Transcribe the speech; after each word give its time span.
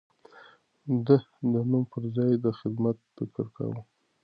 ده 1.05 1.17
د 1.51 1.53
نوم 1.69 1.83
پر 1.91 2.03
ځای 2.15 2.31
د 2.43 2.47
خدمت 2.59 2.97
فکر 3.15 3.45
کاوه. 3.55 3.81